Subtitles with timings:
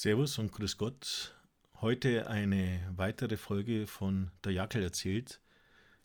[0.00, 1.34] Servus und Grüß Gott.
[1.80, 5.40] Heute eine weitere Folge von Der Jackel erzählt.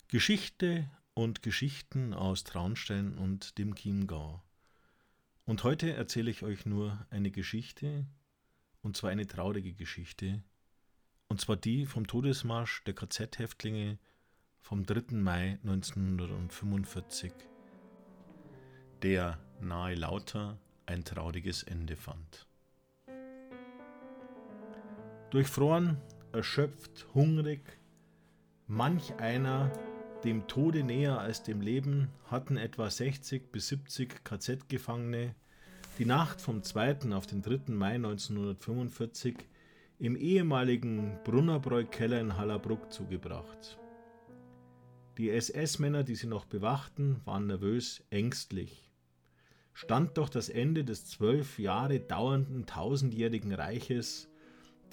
[0.08, 4.42] Geschichte und Geschichten aus Traunstein und dem Chiemgau.
[5.46, 8.08] Und heute erzähle ich euch nur eine Geschichte,
[8.82, 10.42] und zwar eine traurige Geschichte,
[11.28, 14.00] und zwar die vom Todesmarsch der KZ-Häftlinge
[14.60, 15.18] vom 3.
[15.18, 17.32] Mai 1945,
[19.04, 20.58] der nahe Lauter
[20.88, 22.48] ein trauriges Ende fand.
[25.34, 25.98] Durchfroren,
[26.32, 27.80] erschöpft, hungrig,
[28.68, 29.72] manch einer
[30.24, 35.34] dem Tode näher als dem Leben hatten etwa 60 bis 70 KZ-Gefangene
[35.98, 37.12] die Nacht vom 2.
[37.14, 37.74] auf den 3.
[37.74, 39.38] Mai 1945
[39.98, 43.80] im ehemaligen Brunnerbräu-Keller in Hallerbruck zugebracht.
[45.18, 48.92] Die SS-Männer, die sie noch bewachten, waren nervös, ängstlich.
[49.74, 54.30] Stand doch das Ende des zwölf Jahre dauernden tausendjährigen Reiches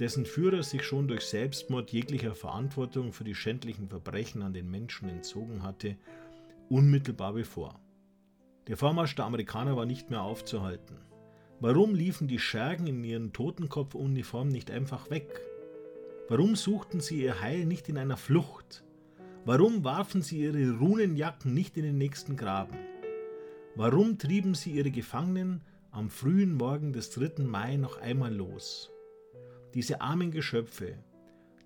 [0.00, 5.10] dessen Führer sich schon durch Selbstmord jeglicher Verantwortung für die schändlichen Verbrechen an den Menschen
[5.10, 5.96] entzogen hatte,
[6.70, 7.79] unmittelbar bevor.
[8.66, 10.96] Der Vormarsch der Amerikaner war nicht mehr aufzuhalten.
[11.60, 15.42] Warum liefen die Schergen in ihren Totenkopfuniformen nicht einfach weg?
[16.30, 18.82] Warum suchten sie ihr Heil nicht in einer Flucht?
[19.45, 22.79] Warum warfen sie ihre Runenjacken nicht in den nächsten Graben?
[23.74, 27.42] Warum trieben sie ihre Gefangenen am frühen Morgen des 3.
[27.45, 28.90] Mai noch einmal los?
[29.74, 30.96] Diese armen Geschöpfe,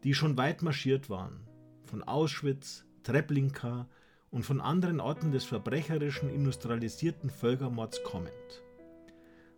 [0.02, 1.40] die schon weit marschiert waren,
[1.84, 3.88] von Auschwitz, Treblinka
[4.30, 8.32] und von anderen Orten des verbrecherischen industrialisierten Völkermords kommend.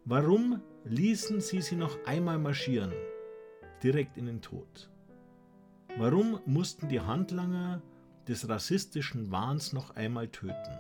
[0.05, 2.93] Warum ließen sie sie noch einmal marschieren,
[3.83, 4.91] direkt in den Tod?
[5.99, 7.83] Warum mussten die Handlanger
[8.29, 10.79] des rassistischen Wahns noch einmal töten?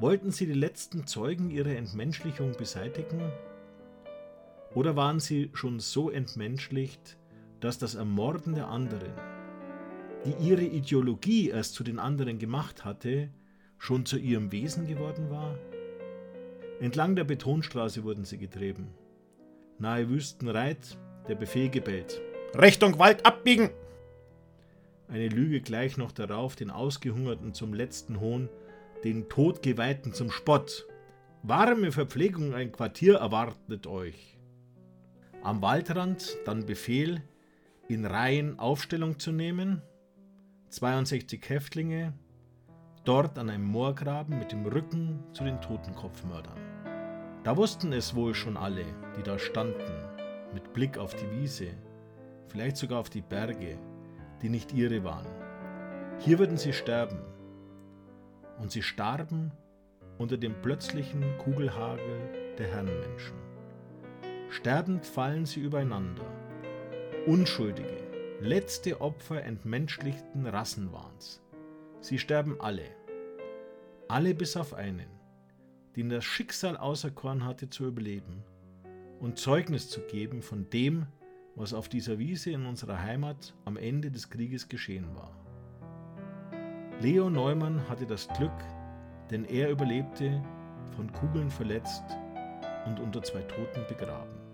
[0.00, 3.22] Wollten sie die letzten Zeugen ihrer Entmenschlichung beseitigen
[4.74, 7.18] oder waren sie schon so entmenschlicht,
[7.60, 9.12] dass das Ermorden der anderen,
[10.24, 13.30] die ihre Ideologie erst zu den anderen gemacht hatte,
[13.78, 15.58] schon zu ihrem Wesen geworden war?
[16.80, 18.88] Entlang der Betonstraße wurden sie getrieben.
[19.78, 22.20] Nahe Wüstenreit, der Befehl gebellt.
[22.54, 23.70] Richtung Wald abbiegen!
[25.08, 28.48] Eine Lüge gleich noch darauf, den Ausgehungerten zum letzten Hohn,
[29.04, 30.86] den Todgeweihten zum Spott.
[31.42, 34.38] Warme Verpflegung ein Quartier erwartet euch.
[35.44, 37.20] Am Waldrand dann Befehl,
[37.88, 39.82] in Reihen Aufstellung zu nehmen.
[40.68, 42.12] 62 Häftlinge,
[43.04, 46.56] dort an einem Moorgraben mit dem Rücken zu den Totenkopfmördern.
[47.42, 48.84] Da wussten es wohl schon alle,
[49.18, 49.92] die da standen,
[50.54, 51.70] mit Blick auf die Wiese,
[52.46, 53.78] vielleicht sogar auf die Berge,
[54.42, 55.26] die nicht ihre waren.
[56.20, 57.18] Hier würden sie sterben.
[58.60, 59.50] Und sie starben
[60.18, 63.41] unter dem plötzlichen Kugelhagel der Herrenmenschen.
[64.52, 66.26] Sterbend fallen sie übereinander.
[67.26, 67.96] Unschuldige,
[68.38, 71.40] letzte Opfer entmenschlichten Rassenwahns.
[72.02, 72.84] Sie sterben alle.
[74.08, 75.08] Alle bis auf einen,
[75.96, 78.44] den das Schicksal auserkoren hatte zu überleben
[79.20, 81.06] und Zeugnis zu geben von dem,
[81.54, 85.34] was auf dieser Wiese in unserer Heimat am Ende des Krieges geschehen war.
[87.00, 88.52] Leo Neumann hatte das Glück,
[89.30, 90.42] denn er überlebte,
[90.94, 92.04] von Kugeln verletzt
[92.86, 94.51] und unter zwei Toten begraben.